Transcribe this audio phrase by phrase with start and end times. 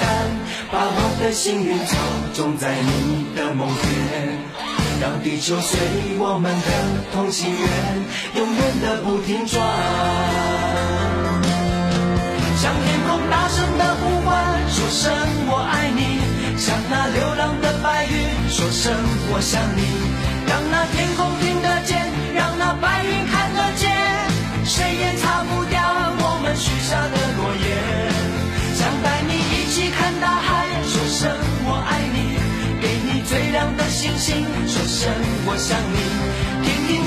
[0.00, 0.08] 单，
[0.70, 1.96] 把我的幸运草
[2.34, 4.38] 种在你的梦田，
[5.00, 5.78] 让地球随
[6.18, 6.68] 我们的
[7.12, 7.68] 同心圆，
[8.36, 9.60] 永远的不停转。
[12.56, 14.30] 向天空大声的呼唤，
[14.70, 15.12] 说声
[15.48, 16.22] 我爱你；
[16.56, 18.12] 向那流浪的白云
[18.50, 18.92] 说声
[19.32, 19.82] 我想你。
[20.46, 22.01] 让那天空听得见，
[31.22, 31.30] 声
[31.64, 32.34] 我爱你；
[32.82, 35.08] 给你最亮的星星，说声
[35.46, 36.02] 我想你。
[36.66, 37.01] 听听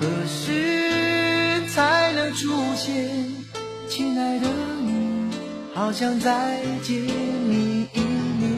[0.00, 3.06] 何时才能出现？
[3.86, 4.48] 亲爱的
[4.82, 5.30] 你，
[5.74, 8.00] 好想再见你一
[8.38, 8.50] 面。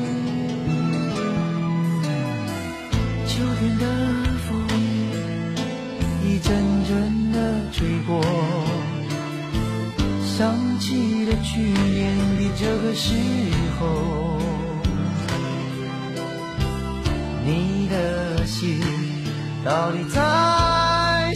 [3.26, 3.84] 秋天的
[4.46, 4.48] 风
[6.24, 6.54] 一阵
[6.86, 7.36] 阵的
[7.72, 8.22] 吹过，
[10.36, 13.16] 想起了去年的这个时
[13.80, 14.38] 候，
[17.44, 18.80] 你的心
[19.64, 20.20] 到底在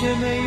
[0.00, 0.39] 却没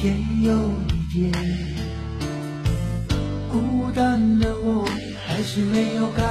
[0.00, 0.50] 天又
[0.88, 1.30] 一天，
[3.52, 4.88] 孤单的我
[5.26, 6.22] 还是没有改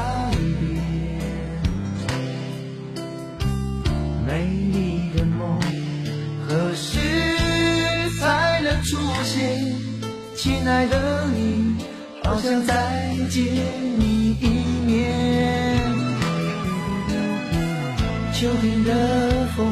[0.59, 0.81] 变。
[4.25, 5.59] 美丽的梦
[6.47, 6.97] 何时
[8.19, 9.63] 才能出现？
[10.35, 11.75] 亲爱的你，
[12.23, 13.45] 好想再见
[13.99, 14.47] 你一
[14.87, 15.79] 面。
[18.33, 19.71] 秋天的风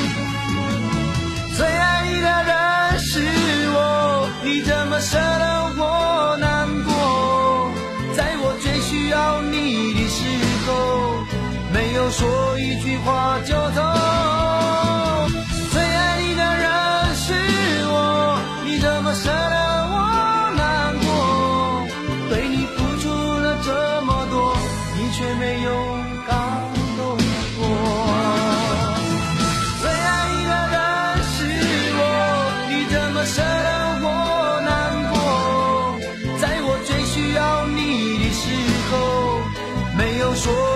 [5.01, 7.71] 舍得我难过？
[8.15, 10.19] 在我最需要你的时
[10.67, 10.69] 候，
[11.73, 14.20] 没有说一句话就走。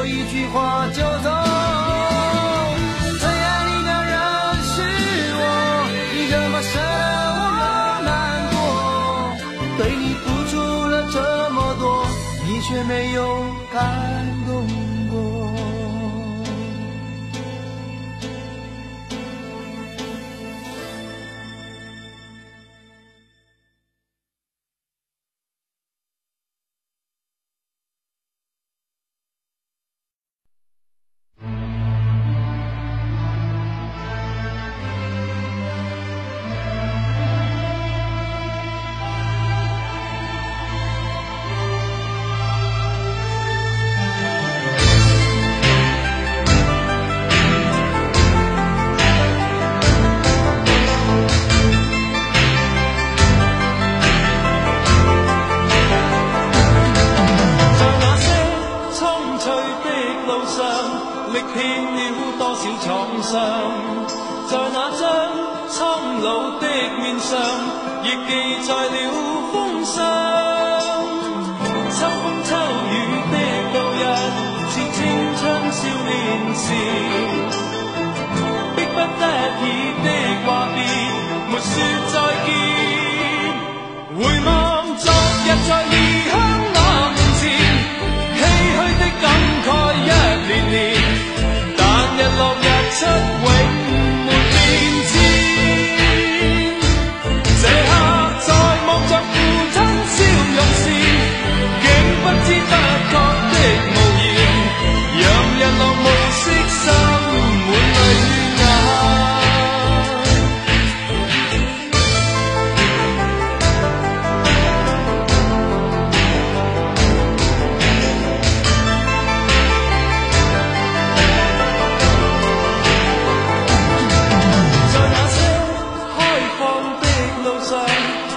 [0.05, 1.01] 一句话就
[68.03, 68.29] 亦记
[68.67, 68.97] 载了
[69.51, 69.53] 风
[69.85, 69.95] 霜。
[71.91, 72.49] 秋风秋
[72.91, 72.93] 雨
[73.31, 73.33] 的
[73.73, 74.01] 度日，
[74.71, 74.97] 是青
[75.37, 75.41] 春
[75.71, 76.11] 少年
[76.55, 76.65] 时。
[78.75, 79.23] 迫不得
[79.61, 79.63] 已
[80.03, 80.07] 的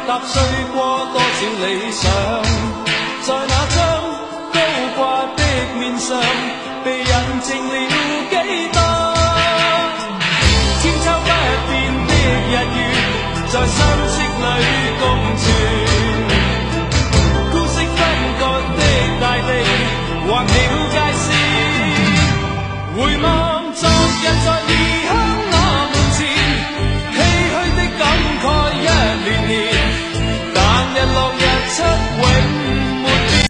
[0.08, 0.40] 踏碎
[0.72, 1.26] 过多少
[1.66, 2.10] 理想，
[3.26, 3.78] 在那张
[4.54, 4.56] 高
[4.96, 5.00] 挂
[5.36, 5.44] 的
[5.78, 6.18] 面上，
[6.82, 7.04] 被印
[7.44, 7.74] 证了
[8.30, 8.32] 几
[8.72, 8.80] 多？
[10.80, 11.28] 千秋不
[11.68, 11.70] 变
[12.06, 12.10] 的
[12.48, 12.76] 日月，
[13.52, 13.76] 在心